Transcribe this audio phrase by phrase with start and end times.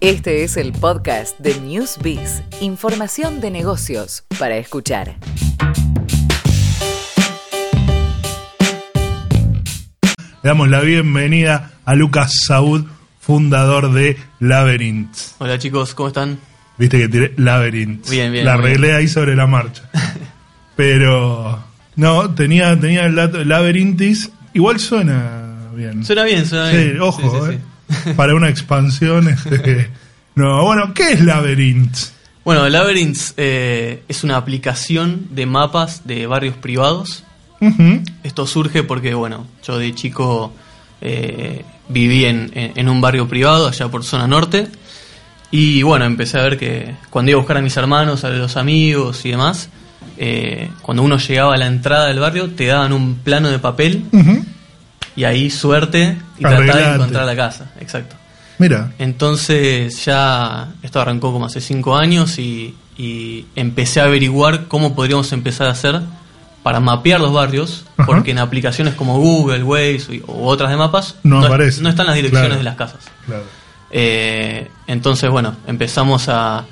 [0.00, 5.16] Este es el podcast de Newsbiz, información de negocios para escuchar.
[10.42, 12.84] Le damos la bienvenida a Lucas Saúd,
[13.20, 15.16] fundador de Labyrinth.
[15.38, 16.38] Hola chicos, ¿cómo están?
[16.78, 18.08] Viste que tiré Labyrinth.
[18.08, 19.90] Bien, bien, La arreglé ahí sobre la marcha.
[20.76, 21.58] Pero,
[21.96, 24.30] no, tenía, tenía el dato Labyrinthis.
[24.54, 26.04] Igual suena bien.
[26.04, 27.00] Suena bien, suena Sí, bien.
[27.00, 27.60] ojo, Sí, sí, eh.
[28.16, 29.28] Para una expansión.
[29.28, 29.90] este,
[30.34, 31.96] no, bueno, ¿qué es Labyrinth?
[32.44, 37.24] Bueno, Labyrinths eh, es una aplicación de mapas de barrios privados.
[38.22, 40.52] Esto surge porque, bueno, yo de chico
[41.00, 44.68] eh, viví en, un barrio privado allá por zona norte.
[45.50, 48.56] Y bueno, empecé a ver que cuando iba a buscar a mis hermanos, a los
[48.56, 49.68] amigos y demás,
[50.16, 54.04] eh, cuando uno llegaba a la entrada del barrio, te daban un plano de papel.
[55.18, 57.70] Y ahí suerte y tratar de encontrar la casa.
[57.80, 58.14] Exacto.
[58.58, 64.94] Mira, Entonces ya esto arrancó como hace cinco años y, y empecé a averiguar cómo
[64.94, 66.00] podríamos empezar a hacer
[66.62, 68.06] para mapear los barrios, Ajá.
[68.06, 71.80] porque en aplicaciones como Google, Waze u otras de mapas No aparece.
[71.82, 72.58] no están las direcciones Claro.
[72.58, 73.00] de las casas.
[73.26, 73.44] claro.
[73.90, 76.64] Eh, entonces, bueno, empezamos a,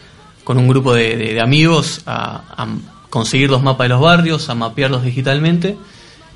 [0.45, 2.67] con un grupo de, de- de amigos a, a
[3.11, 5.77] conseguir los mapas de los barrios, a mapearlos digitalmente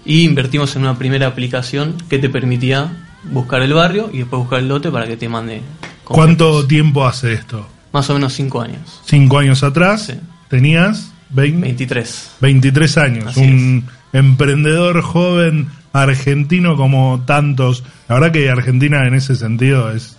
[0.05, 4.61] y invertimos en una primera aplicación que te permitía buscar el barrio y después buscar
[4.61, 5.63] el lote para que te mande.
[6.05, 6.69] ¿Cuánto completos.
[6.69, 7.67] tiempo hace esto?
[7.93, 9.01] Más o menos cinco años.
[9.05, 10.15] Cinco años atrás Sí.
[10.49, 12.31] tenías 20, 23.
[12.41, 17.85] 23 años, Así un emprendedor joven argentino como tantos.
[18.09, 20.17] La verdad que Argentina en ese sentido es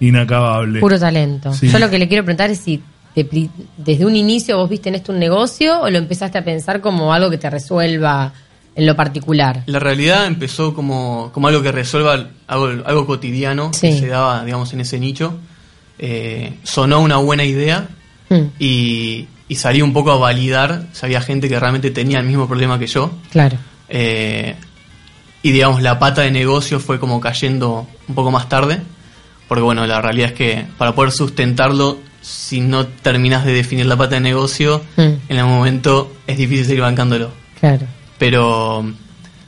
[0.00, 0.80] inacabable.
[0.80, 1.52] Puro talento.
[1.54, 1.68] Sí.
[1.68, 2.82] Yo lo que le quiero preguntar es si
[3.14, 6.80] pri- desde un inicio vos viste en esto un negocio o lo empezaste a pensar
[6.80, 8.32] como algo que te resuelva
[8.76, 9.62] en lo particular.
[9.66, 14.72] La realidad empezó como, como algo que resuelva algo, algo cotidiano que se daba, digamos,
[14.72, 15.38] en ese nicho.
[15.98, 17.88] Eh, sonó una buena idea
[18.30, 22.26] Mm, y, y salí un poco a validar si había gente que realmente tenía el
[22.26, 23.10] mismo problema que yo.
[23.30, 23.58] claro.
[23.90, 24.54] Eh,
[25.42, 28.80] y digamos, la pata de negocio fue como cayendo un poco más tarde,
[29.46, 33.96] porque bueno, la realidad es que para poder sustentarlo, si no terminas de definir la
[33.98, 35.02] pata de negocio, Mm.
[35.28, 37.30] en el momento es difícil seguir bancándolo.
[37.60, 37.86] Claro.
[38.30, 38.84] Pero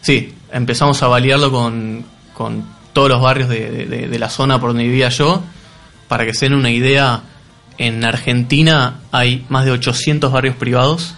[0.02, 2.04] sí, empezamos a validarlo con,
[2.34, 5.42] con todos los barrios de, de- de- de la zona por donde vivía yo.
[6.08, 7.22] Para que se den una idea,
[7.78, 11.14] en Argentina hay más de 800 barrios privados.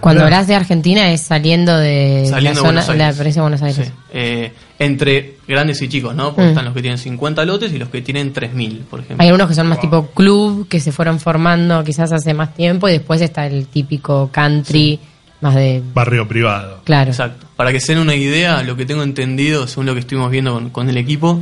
[0.00, 3.06] Cuando hablas de Argentina es saliendo de Saliendo de la zona, Buenos Aires.
[3.06, 3.86] la provincia de Buenos Aires.
[3.86, 6.28] Sí, eh, entre grandes y chicos, ¿no?
[6.34, 6.48] Porque Mm.
[6.48, 9.22] están los que tienen 50 lotes y los que tienen 3.000, por ejemplo.
[9.22, 12.88] Hay algunos que son más tipo club, que se fueron formando quizás hace más tiempo
[12.88, 14.98] y después está el típico country,
[15.40, 15.82] más de...
[15.94, 16.80] Barrio privado.
[16.84, 17.10] Claro.
[17.10, 17.46] Exacto.
[17.56, 20.52] Para que se den una idea, lo que tengo entendido, según lo que estuvimos viendo
[20.54, 21.40] con, con el equipo,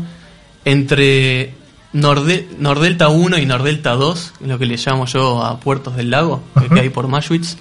[0.64, 1.52] entre
[1.92, 6.42] Norde- Nordelta 1 y Nordelta 2, lo que le llamo yo a Puertos del Lago,
[6.54, 6.74] que- Ajá.
[6.74, 7.56] que hay por Maschwitz,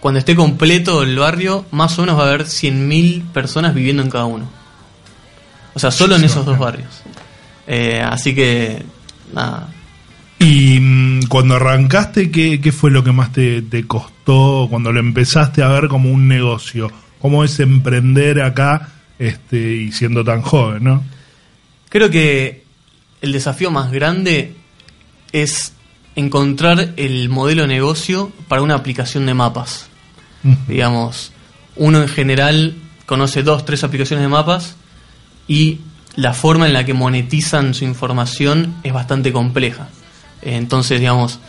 [0.00, 4.10] cuando esté completo el barrio, más o menos va a haber 100.000 personas viviendo en
[4.10, 4.46] cada uno.
[5.74, 6.88] O sea, solo en esos dos barrios.
[7.66, 8.82] Eh, así que,
[9.34, 9.68] nada,
[10.38, 15.00] Y mm, cuando arrancaste, ¿qué, qué fue lo que más te, te costó cuando lo
[15.00, 16.90] empezaste a ver como un negocio?
[17.20, 18.88] ¿Cómo es emprender acá
[19.18, 21.02] este, y siendo tan joven, no?
[21.88, 22.64] Creo que
[23.22, 24.54] el desafío más grande
[25.32, 25.72] es
[26.14, 29.88] encontrar el modelo de negocio para una aplicación de mapas.
[30.68, 31.32] Digamos,
[31.74, 34.76] uno en general conoce dos, tres aplicaciones de mapas
[35.48, 35.80] y
[36.14, 39.88] la forma en la que monetizan su información es bastante compleja.
[40.54, 41.40] Entonces, digamos,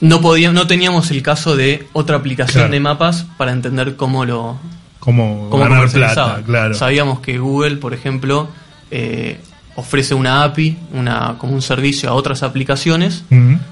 [0.00, 2.72] no, podía, no teníamos el caso de otra aplicación Claro.
[2.72, 4.56] de mapas para entender cómo lo,
[5.00, 6.74] Como cómo ganar plata, claro.
[6.74, 8.48] Sabíamos que Google, por ejemplo,
[8.90, 9.40] eh,
[9.76, 13.24] ofrece una API, una, como un servicio a otras aplicaciones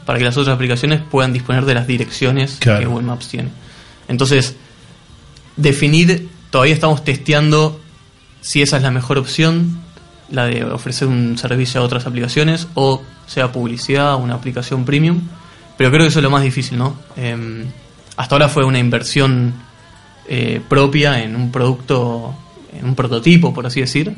[0.04, 2.80] para que las otras aplicaciones puedan disponer de las direcciones Claro.
[2.80, 3.50] que Google Maps tiene.
[4.08, 4.56] Entonces,
[5.56, 7.80] definir, todavía estamos testeando
[8.40, 9.80] si esa es la mejor opción,
[10.32, 15.20] la de ofrecer un servicio a otras aplicaciones o sea publicidad, una aplicación premium.
[15.76, 16.96] Pero creo que eso es lo más difícil, ¿no?
[17.16, 17.64] Em,
[18.16, 19.54] hasta ahora fue una inversión
[20.28, 22.34] eh, propia en un producto,
[22.72, 24.14] en un prototipo, por así decir,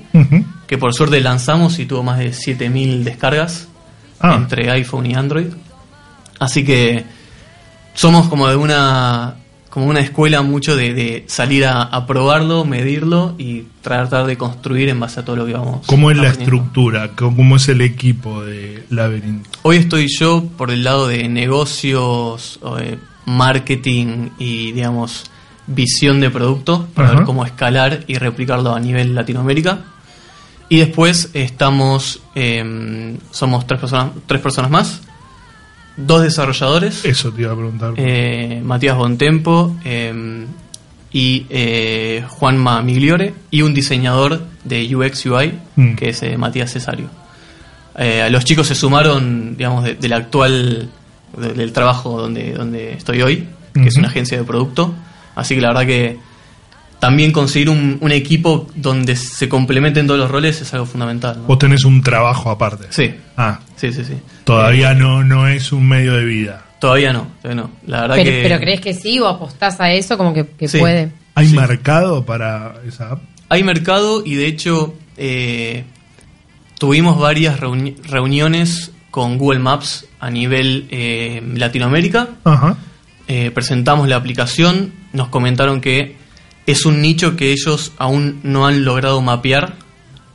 [0.67, 3.69] que por suerte lanzamos y tuvo más de 7000 descargas
[4.21, 4.35] Ah.
[4.37, 5.49] entre iPhone y Android.
[6.39, 7.05] Así que
[7.95, 9.35] somos como de una
[9.75, 14.89] como una escuela mucho de, de salir a, a probarlo, medirlo y tratar de construir
[14.89, 15.85] en base a todo lo que vamos.
[15.87, 17.11] ¿Cómo es la estructura?
[17.17, 19.49] ¿Cómo es el equipo de Labyrinth?
[19.63, 22.61] Hoy estoy yo por el lado de negocios,
[23.27, 25.25] marketing y digamos
[25.67, 27.17] visión de producto para Ajá.
[27.17, 29.81] ver cómo escalar y replicarlo a nivel Latinoamérica.
[30.69, 35.01] Y después estamos, eh, somos tres personas, tres personas más,
[35.97, 37.95] dos desarrolladores, Eso te iba a preguntar.
[37.97, 40.47] eh, Matías Bontempo eh,
[41.13, 45.95] y eh, Juanma Migliore, y un diseñador de UX UI, Mm.
[45.95, 47.09] que es eh, Matías Cesario.
[47.97, 50.89] Eh, los chicos se sumaron, digamos, de- del actual,
[51.37, 54.95] de- del trabajo donde, donde estoy hoy, que es una agencia de producto.
[55.37, 56.19] Así que la verdad que
[57.05, 61.37] también conseguir un, un equipo donde se complementen todos los roles es algo fundamental.
[61.37, 61.43] ¿no?
[61.45, 62.87] Vos tenés un trabajo aparte.
[62.89, 64.15] Sí, Ah, sí, sí, sí.
[64.45, 66.65] todavía no, no es un medio de vida.
[66.81, 67.71] Todavía no, todavía no.
[67.87, 68.43] La verdad Pero, que...
[68.43, 70.79] pero crees que sí o apostás a eso como que, que Sí.
[70.79, 71.13] puede.
[71.35, 71.57] ¿Hay Sí.
[71.57, 73.23] mercado para esa app?
[73.51, 75.85] Hay mercado y de hecho eh,
[76.79, 82.29] tuvimos varias reuni- reuniones con Google Maps a nivel eh, Latinoamérica.
[82.45, 82.77] Ajá.
[83.29, 86.17] Eh, presentamos la aplicación, nos comentaron que
[86.67, 89.75] es un nicho que ellos aún no han logrado mapear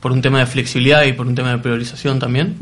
[0.00, 2.56] por un tema de flexibilidad y por un tema de priorización también.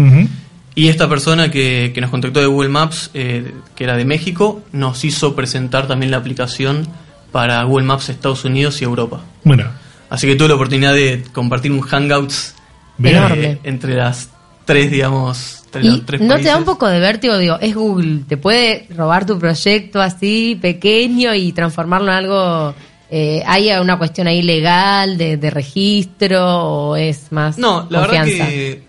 [0.75, 4.63] Y esta persona que, que nos contactó de Google Maps, eh, que era de México,
[4.73, 6.87] nos hizo presentar también la aplicación
[7.33, 9.21] para Google Maps Estados Unidos y Europa.
[9.43, 9.75] Mira,
[10.11, 12.55] Así que tuve la oportunidad de compartir un Hangouts
[13.03, 14.31] eh, entre las
[14.65, 17.75] tres, digamos, entre Y los tres no te da un poco de vértigo, digo, es
[17.75, 22.75] Google, te puede robar tu proyecto así pequeño y transformarlo en algo,
[23.11, 28.17] eh, ¿hay una cuestión ahí legal de, de registro o es más No, la verdad
[28.25, 28.47] confianza?
[28.49, 28.83] que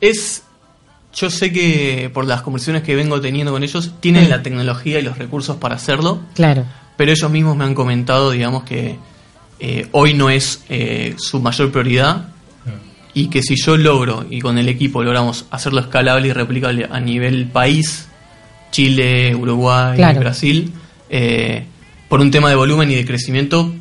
[0.00, 0.42] es...
[1.12, 4.30] Yo sé que por las conversaciones que vengo teniendo con ellos, tienen Mm.
[4.30, 6.64] la tecnología y los recursos para hacerlo, Claro,
[6.96, 8.96] pero ellos mismos me han comentado, digamos, que
[9.58, 12.28] eh, hoy no es eh, su mayor prioridad
[13.12, 17.00] y que si yo logro y con el equipo logramos hacerlo escalable y replicable a
[17.00, 18.06] nivel país,
[18.70, 20.20] Chile, Uruguay, Claro.
[20.20, 20.72] Brasil,
[21.10, 21.66] eh,
[22.10, 23.72] por un tema de volumen y de crecimiento,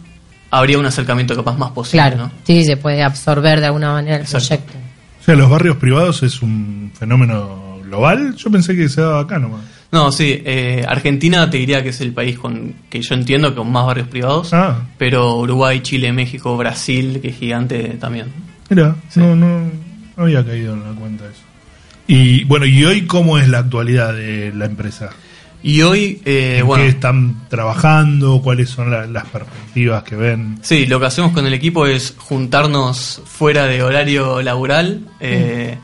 [0.52, 2.04] habría un acercamiento capaz más posible.
[2.08, 2.32] claro, ¿no?
[2.46, 4.48] sí, se puede absorber de alguna manera el Exacto.
[4.48, 4.74] proyecto.
[5.20, 8.36] o sea, los barrios privados es un fenómeno global.
[8.36, 9.62] Yo pensé que se daba acá nomás.
[9.92, 13.72] No, sí, eh, Argentina te diría que es el país con que yo entiendo con
[13.72, 18.28] más barrios privados, Ah, pero Uruguay, Chile, México, Brasil, que es gigante también.
[18.70, 19.20] mira, Sí.
[19.20, 19.62] no, no,
[20.16, 21.42] no había caído en la cuenta eso.
[22.08, 25.10] Y bueno, ¿y hoy cómo es la actualidad de la empresa?
[25.62, 28.42] Y hoy, eh, ¿En bueno, qué están trabajando?
[28.42, 30.58] ¿Cuáles son la- las perspectivas que ven?
[30.62, 35.78] Sí, lo que hacemos con el equipo es juntarnos fuera de horario laboral eh,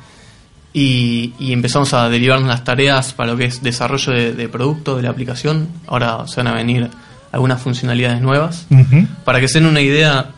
[0.73, 4.95] y, y empezamos a derivarnos las tareas para lo que es desarrollo de, de producto
[4.97, 5.67] de la aplicación.
[5.87, 6.89] Ahora se van a venir
[7.31, 8.67] algunas funcionalidades nuevas.
[9.25, 10.29] Para que se den una idea,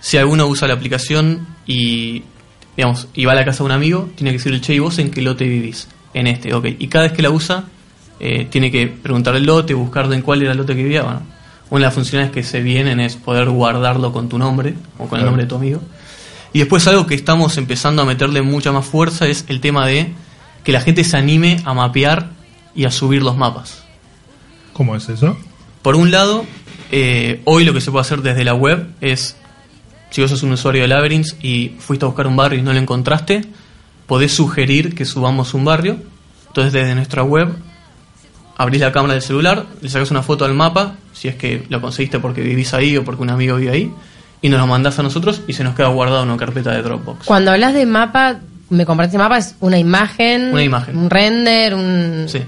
[0.00, 2.22] si alguno usa la aplicación y,
[2.78, 4.98] digamos, y va a la casa de un amigo, tiene que decirle, che, ¿y vos
[4.98, 5.86] en qué lote vivís?
[6.14, 6.66] En este, ok.
[6.78, 7.64] Y cada vez que la usa,
[8.20, 11.02] eh, tiene que preguntar el lote, buscar en cuál era el lote que vivía.
[11.02, 11.22] Bueno,
[11.70, 15.18] una de las funciones que se vienen es poder guardarlo con tu nombre o con
[15.18, 15.80] el nombre de tu amigo.
[16.52, 20.12] Y después algo que estamos empezando a meterle mucha más fuerza es el tema de
[20.64, 22.30] que la gente se anime a mapear
[22.74, 23.84] y a subir los mapas.
[24.72, 25.36] ¿Cómo es eso?
[25.82, 26.44] Por un lado,
[26.90, 29.36] eh, hoy lo que se puede hacer desde la web es,
[30.10, 32.72] si vos sos un usuario de Labyrinth y fuiste a buscar un barrio y no
[32.72, 33.42] lo encontraste,
[34.06, 35.98] podés sugerir que subamos un barrio.
[36.48, 37.54] Entonces desde nuestra web
[38.62, 41.80] abrís la cámara del celular, le sacas una foto al mapa, si es que lo
[41.80, 43.92] conseguiste porque vivís ahí o porque un amigo vive ahí,
[44.42, 46.82] y nos lo mandás a nosotros y se nos queda guardado en una carpeta de
[46.82, 47.24] Dropbox.
[47.26, 48.38] Cuando hablas de mapa,
[48.68, 50.96] me compraste mapa, es una imagen, Una imagen.
[50.98, 52.40] un render, un Sí.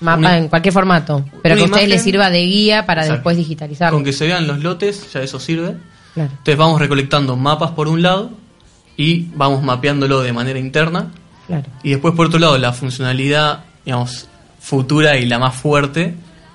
[0.00, 3.16] mapa Una- en cualquier formato, pero que a ustedes les sirva de guía para Exacto.
[3.18, 3.96] después digitalizarlo.
[3.96, 5.74] Con que se vean los lotes, ya eso sirve.
[6.12, 6.30] Claro.
[6.30, 8.30] Entonces vamos recolectando mapas por un lado
[8.96, 11.06] y vamos mapeándolo de manera interna.
[11.46, 11.64] Claro.
[11.82, 14.28] Y después, por otro lado, la funcionalidad, digamos,
[14.64, 16.14] futura y la más fuerte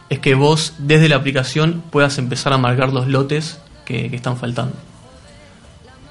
[0.10, 4.36] es que vos desde la aplicación puedas empezar a marcar los lotes que, que están
[4.36, 4.76] faltando.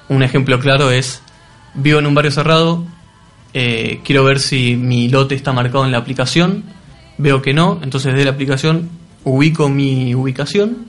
[0.07, 1.21] Un ejemplo claro es,
[1.73, 2.85] vivo en un barrio cerrado,
[3.53, 6.63] eh, quiero ver si mi lote está marcado en la aplicación,
[7.17, 8.89] veo que no, entonces desde la aplicación
[9.25, 10.85] ubico mi ubicación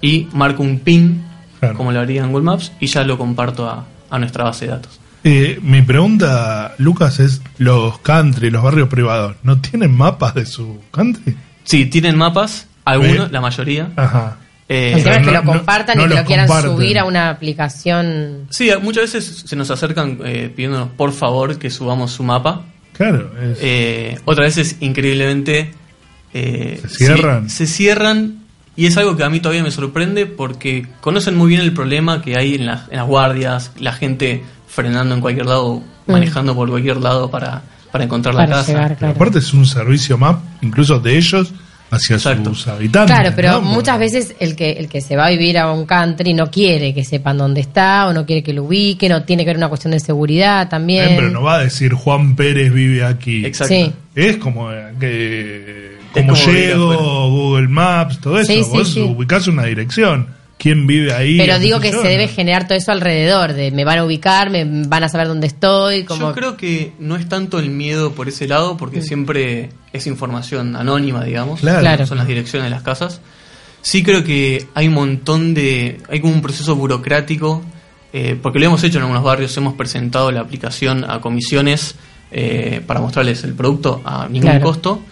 [0.00, 1.22] y marco un pin,
[1.60, 1.76] Claro.
[1.76, 4.72] como lo haría en Google Maps, y ya lo comparto a, a nuestra base de
[4.72, 5.00] datos.
[5.24, 10.80] Eh, mi pregunta, Lucas, es: ¿los country, los barrios privados, no tienen mapas de su
[10.92, 11.36] country?
[11.64, 13.90] Sí, tienen mapas, algunos, la mayoría.
[13.96, 14.36] Ajá.
[14.68, 16.72] Eh, El tema es que no- lo compartan no y que lo quieran comparten.
[16.72, 18.46] subir a una aplicación.
[18.50, 22.64] sí, muchas veces se nos acercan eh, pidiéndonos por favor que subamos su mapa.
[22.92, 25.72] Claro, es- Eh, otras veces, increíblemente,
[26.34, 27.48] eh, ¿Se cierran?
[27.50, 28.38] se cierran
[28.74, 32.20] y es algo que a mí todavía me sorprende porque conocen muy bien el problema
[32.22, 34.42] que hay en, las- en las guardias, la gente
[34.76, 36.12] frenando en cualquier lado, Mm.
[36.12, 38.72] manejando por cualquier lado para, para encontrar la casa.
[38.72, 39.14] llegar, claro.
[39.14, 41.50] aparte es un servicio más, incluso de ellos,
[41.90, 42.54] hacia Exacto.
[42.54, 43.16] sus habitantes.
[43.16, 43.60] Claro, pero ¿no?
[43.62, 46.92] muchas veces el que, el que se va a vivir a un country no quiere
[46.92, 49.68] que sepan dónde está o no quiere que lo ubiquen o tiene que ver una
[49.68, 51.04] cuestión de seguridad también.
[51.10, 53.44] Eh, pero no va a decir Juan Pérez vive aquí.
[53.46, 53.72] Exacto.
[53.74, 53.92] Sí.
[54.14, 57.30] Es como eh, que como llego.
[57.30, 58.52] Google Maps, todo eso.
[58.52, 59.00] Sí, sí, Vos sí.
[59.00, 60.35] ubicás una dirección.
[60.58, 61.36] ¿Quién vive ahí?
[61.36, 64.64] Pero digo que se debe generar todo eso alrededor, de me van a ubicar, me
[64.64, 68.28] van a saber dónde estoy, como Yo creo que no es tanto el miedo por
[68.28, 71.60] ese lado, porque siempre es información anónima, digamos.
[71.60, 71.80] Claro.
[71.80, 72.06] Claro.
[72.06, 73.20] Son las direcciones de las casas.
[73.82, 76.00] Sí creo que hay un montón de...
[76.08, 77.62] Hay como un proceso burocrático,
[78.12, 81.96] eh, porque lo hemos hecho en algunos barrios, hemos presentado la aplicación a comisiones
[82.32, 84.64] eh, para mostrarles el producto a ningún Claro.
[84.64, 85.02] costo.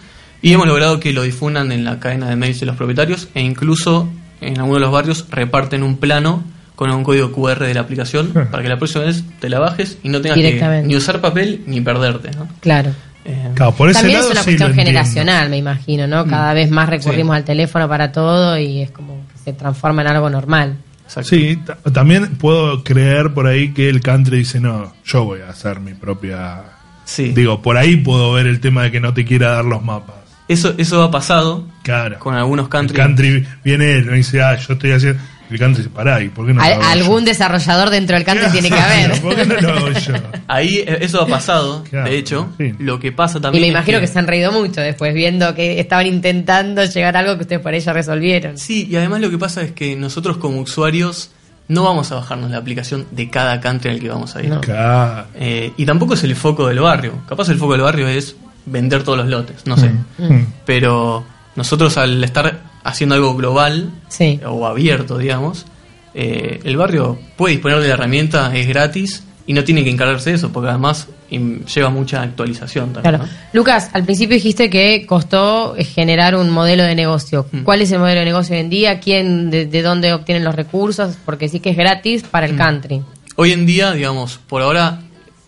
[0.41, 3.41] Y hemos logrado que lo difundan en la cadena de mails de los propietarios e
[3.41, 4.09] incluso
[4.41, 6.43] en algunos de los barrios reparten un plano
[6.75, 9.97] con un código QR de la aplicación para que la próxima vez te la bajes
[10.03, 12.31] y no tengas que ni usar papel ni perderte.
[12.31, 12.47] ¿no?
[12.59, 12.91] claro.
[13.27, 16.27] Eh, Claro, por ese También lado es una sí cuestión generacional, me imagino, ¿no?
[16.27, 20.09] Cada vez más recurrimos al teléfono para todo y es como que se transforma en
[20.09, 20.75] algo normal.
[21.05, 21.29] exacto.
[21.29, 25.49] Sí, ta- también puedo creer por ahí que el country dice, no, yo voy a
[25.49, 26.61] hacer mi propia...
[27.05, 27.31] Sí.
[27.33, 30.15] Digo, por ahí puedo ver el tema de que no te quiera dar los mapas.
[30.47, 32.19] Eso, eso ha pasado Claro.
[32.19, 32.95] con algunos el country.
[32.97, 35.21] country viene él, me dice, ah, yo estoy haciendo...
[35.49, 37.25] El country dice, pará, ¿y por qué no Al- lo hago algún yo?
[37.27, 39.21] desarrollador dentro del country tiene que haber.
[39.21, 40.13] ¿Por qué no lo hago yo?
[40.47, 42.49] Ahí eh, eso ha pasado, Claro, de hecho.
[42.57, 42.73] sí.
[42.79, 43.61] Lo que pasa Y también.
[43.61, 47.19] me es imagino que se han reído mucho después, viendo que estaban intentando llegar a
[47.19, 48.57] algo que ustedes por ella resolvieron.
[48.57, 51.29] Sí, y además lo que pasa es que nosotros como usuarios
[51.67, 54.49] no vamos a bajarnos la aplicación de cada country al que vamos a ir.
[54.49, 54.61] No.
[54.61, 55.27] Claro.
[55.35, 57.21] Eh, y tampoco es el foco del barrio.
[57.29, 59.89] Capaz el foco del barrio es vender todos los lotes, no sé.
[60.17, 60.45] Mm.
[60.65, 61.23] Pero
[61.55, 64.39] nosotros al estar haciendo algo global Sí.
[64.45, 65.65] o abierto, digamos,
[66.13, 70.31] eh, el barrio puede disponer de la herramienta, es gratis y no tiene que encargarse
[70.31, 73.15] de eso, porque además lleva mucha actualización también.
[73.15, 73.25] Claro.
[73.25, 73.29] ¿no?
[73.53, 77.45] Lucas, al principio dijiste que costó eh, generar un modelo de negocio.
[77.51, 77.63] Mm.
[77.63, 78.99] ¿Cuál es el modelo de negocio hoy en día?
[78.99, 81.15] ¿Quién, de, de dónde obtienen los recursos?
[81.25, 82.57] Porque sí que es gratis para el Mm.
[82.57, 83.01] country.
[83.35, 85.01] Hoy en día, digamos, por ahora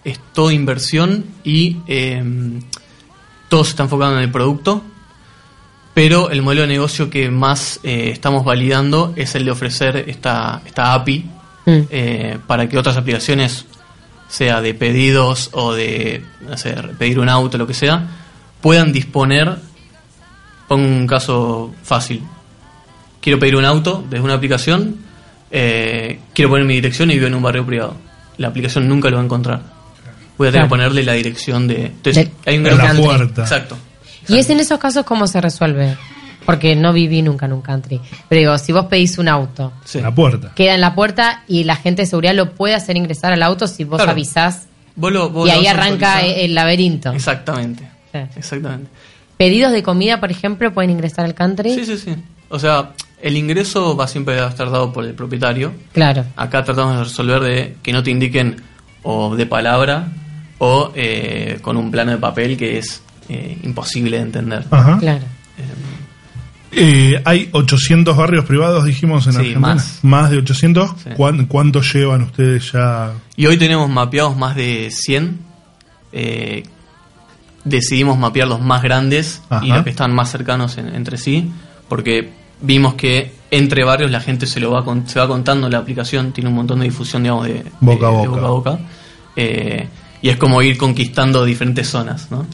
[0.03, 2.21] es todo inversión y eh,
[3.50, 4.84] todo se está enfocando en el producto,
[5.94, 10.62] pero el modelo de negocio que más eh, estamos validando es el de ofrecer esta,
[10.66, 11.38] esta API
[11.68, 11.82] Mm.
[11.89, 13.66] eh, para que otras aplicaciones,
[14.30, 16.24] sea de pedidos o de
[16.56, 18.08] sé, pedir un auto, lo que sea,
[18.62, 19.58] puedan disponer,
[20.70, 22.24] pongo un caso fácil,
[23.20, 24.96] quiero pedir un auto desde una aplicación,
[25.51, 27.98] eh, quiero poner mi dirección y vivo en un barrio privado.
[28.38, 29.62] La aplicación nunca lo va a encontrar.
[30.38, 30.65] Voy a tener Claro.
[30.67, 31.86] que ponerle la dirección de...
[31.88, 33.41] Entonces, De- hay un la gran- puerta.
[33.44, 33.77] Exacto.
[34.27, 35.98] ¿Y es en esos casos cómo se resuelve?
[36.46, 38.00] Porque no viví nunca en un country.
[38.29, 40.00] Pero digo, si vos pedís un auto, Sí.
[40.01, 40.51] La puerta.
[40.56, 43.67] queda en la puerta y la gente de seguridad lo puede hacer ingresar al auto
[43.67, 44.12] si vos Claro.
[44.12, 44.67] avisás.
[44.96, 46.39] Vos lo- vos Y ahí arranca autorizar.
[46.46, 47.12] el laberinto.
[47.12, 47.84] Exactamente.
[48.13, 48.20] Sí.
[48.38, 48.89] Exactamente.
[49.38, 51.74] Pedidos de comida, por ejemplo, pueden ingresar al country.
[51.75, 52.15] Sí, sí, sí.
[52.50, 52.91] O sea,
[53.22, 55.74] el ingreso va siempre a estar dado por el propietario.
[55.94, 56.24] Claro.
[56.36, 58.62] Acá tratamos de resolver de que no te indiquen
[59.03, 60.08] o de palabra
[60.60, 64.66] o eh, con un plano de papel que es eh, imposible de entender.
[64.72, 64.98] Ajá.
[65.00, 65.24] Claro.
[66.72, 69.78] Eh, hay 800 barrios privados, dijimos en Sí, Argentina.
[70.04, 70.30] más.
[70.30, 70.92] de 800.
[71.02, 71.10] Sí.
[71.16, 73.14] ¿Cuán- ¿Cuántos llevan ustedes ya?
[73.36, 75.40] Y hoy tenemos mapeados más de 100.
[76.12, 76.64] Eh,
[77.64, 81.52] decidimos mapear los más grandes y los que están más cercanos en- entre sí,
[81.90, 85.78] porque vimos que entre barrios la gente se lo va con- se va contando la
[85.80, 88.30] aplicación, tiene un montón de difusión, digamos, de Boca a de boca.
[88.30, 88.80] boca, a boca.
[89.36, 89.88] Eh,
[90.21, 92.45] y es como ir conquistando diferentes zonas, ¿no?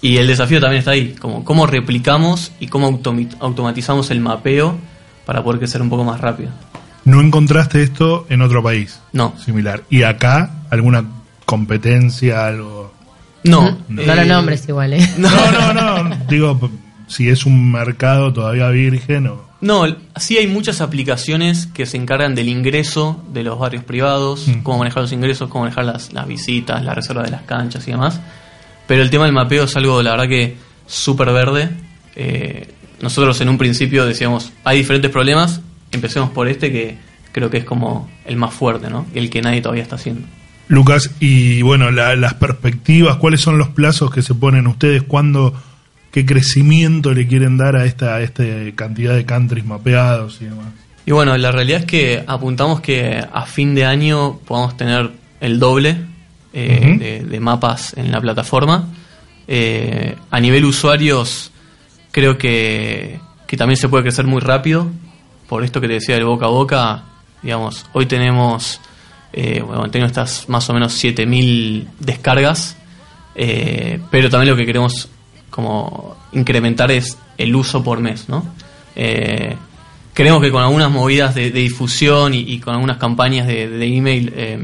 [0.00, 3.00] Y el desafío también está ahí, como cómo replicamos y cómo
[3.40, 4.76] automatizamos el mapeo
[5.24, 6.50] para poder crecer un poco más rápido.
[7.04, 9.82] ¿No encontraste esto en otro país No, similar?
[9.90, 11.04] ¿Y acá alguna
[11.44, 12.92] competencia, algo?
[13.44, 13.78] no.
[13.88, 15.10] No eh, lo nombres igual, ¿eh?
[15.18, 16.16] No, No, no, no.
[16.28, 16.70] Digo,
[17.06, 19.44] si es un mercado todavía virgen o...
[19.64, 19.84] No,
[20.16, 24.62] sí hay muchas aplicaciones que se encargan del ingreso de los barrios privados, Mm.
[24.62, 27.92] cómo manejar los ingresos, cómo manejar las, las visitas, la reserva de las canchas y
[27.92, 28.20] demás.
[28.86, 30.56] Pero el tema del mapeo es algo, la verdad que
[30.86, 31.70] súper verde.
[32.14, 32.68] Eh,
[33.00, 36.98] nosotros en un principio decíamos, hay diferentes problemas, empecemos por este que
[37.32, 39.06] creo que es como el más fuerte, ¿no?
[39.14, 40.26] El que nadie todavía está haciendo.
[40.68, 45.02] Lucas, y bueno, la- las perspectivas, ¿cuáles son los plazos que se ponen ustedes?
[45.02, 45.54] ¿Cuándo,
[46.14, 48.44] qué crecimiento le quieren dar a esta, a esta
[48.76, 50.68] cantidad de countries mapeados y demás?
[51.04, 55.58] Y bueno, la realidad es que apuntamos que a fin de año podamos tener el
[55.58, 55.96] doble
[56.52, 58.90] eh, de, de mapas en la plataforma.
[59.48, 61.50] Eh, a nivel usuarios,
[62.12, 63.18] creo que,
[63.48, 64.86] que también se puede crecer muy rápido.
[65.48, 67.02] Por esto que te decía del boca a boca,
[67.42, 68.80] digamos, hoy tenemos,
[69.32, 72.76] eh, bueno, estas más o menos 7000 descargas,
[73.34, 75.08] eh, pero también lo que queremos
[75.54, 78.44] como incrementar es el uso por mes, ¿no?
[78.96, 79.54] Eh,
[80.12, 83.86] creemos que con algunas movidas de, de difusión y, y, con algunas campañas de, de
[83.86, 84.58] email eh,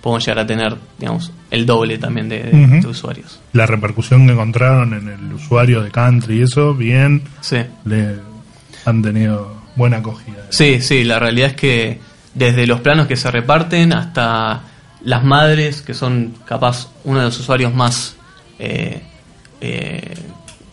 [0.00, 2.80] podemos llegar a tener, digamos, el doble también de, de, uh -huh.
[2.80, 3.40] de, usuarios.
[3.52, 7.58] La repercusión que encontraron en el usuario de country y eso, bien, sí.
[7.84, 8.16] le
[8.86, 10.46] han tenido buena acogida.
[10.48, 12.00] Sí, sí, la realidad es que
[12.32, 14.62] desde los planos que se reparten hasta
[15.04, 18.16] las madres, que son capaz uno de los usuarios más...
[18.58, 19.02] Eh,
[19.62, 20.14] eh,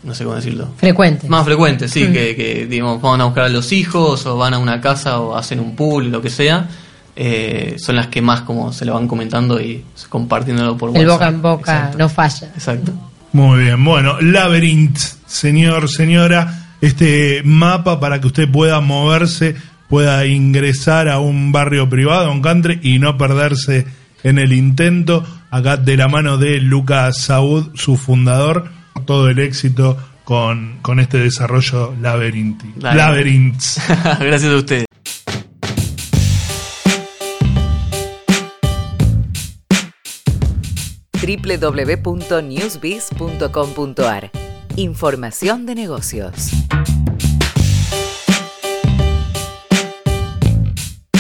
[0.04, 0.70] no sé cómo decirlo.
[0.78, 1.30] Frecuentes.
[1.30, 2.14] Más frecuentes, sí, mm.
[2.14, 5.36] que, que, digamos, van a buscar a los hijos o van a una casa o
[5.36, 6.68] hacen un pool, lo que sea.
[7.16, 11.28] Eh, son las que más como se lo van comentando y compartiéndolo por El boca
[11.28, 11.98] en boca Exacto.
[11.98, 12.48] no falla.
[12.56, 12.94] Exacto.
[13.34, 19.56] Muy bien, bueno, Labyrinth, señor, señora, este mapa para que usted pueda moverse,
[19.88, 23.86] pueda ingresar a un barrio privado, un country y no perderse
[24.24, 29.98] en el intento, acá de la mano de Lucas Saud, su fundador, todo el éxito
[30.24, 32.64] con, con este desarrollo Labyrinth.
[32.78, 33.82] Labyrinths.
[34.20, 34.86] Gracias a ustedes.
[41.38, 44.32] www.newsbiz.com.ar
[44.76, 46.52] Información de negocios.